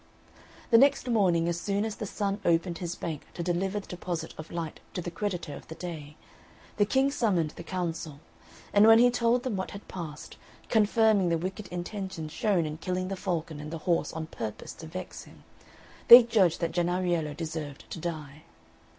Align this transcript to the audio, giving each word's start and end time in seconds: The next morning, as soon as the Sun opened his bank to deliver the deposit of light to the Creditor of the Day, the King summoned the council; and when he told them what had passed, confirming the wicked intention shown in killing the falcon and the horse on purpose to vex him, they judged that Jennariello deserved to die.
The 0.71 0.79
next 0.79 1.07
morning, 1.07 1.47
as 1.47 1.61
soon 1.61 1.85
as 1.85 1.97
the 1.97 2.07
Sun 2.07 2.41
opened 2.43 2.79
his 2.79 2.95
bank 2.95 3.27
to 3.35 3.43
deliver 3.43 3.79
the 3.79 3.85
deposit 3.85 4.33
of 4.35 4.49
light 4.51 4.79
to 4.95 5.01
the 5.03 5.11
Creditor 5.11 5.53
of 5.53 5.67
the 5.67 5.75
Day, 5.75 6.17
the 6.77 6.87
King 6.87 7.11
summoned 7.11 7.51
the 7.51 7.61
council; 7.61 8.19
and 8.73 8.87
when 8.87 8.97
he 8.97 9.11
told 9.11 9.43
them 9.43 9.55
what 9.57 9.69
had 9.69 9.87
passed, 9.87 10.37
confirming 10.69 11.29
the 11.29 11.37
wicked 11.37 11.67
intention 11.67 12.29
shown 12.29 12.65
in 12.65 12.77
killing 12.77 13.09
the 13.09 13.15
falcon 13.15 13.59
and 13.59 13.69
the 13.69 13.77
horse 13.85 14.11
on 14.11 14.25
purpose 14.25 14.73
to 14.73 14.87
vex 14.87 15.25
him, 15.25 15.43
they 16.07 16.23
judged 16.23 16.61
that 16.61 16.71
Jennariello 16.71 17.35
deserved 17.35 17.87
to 17.91 17.99
die. 17.99 18.41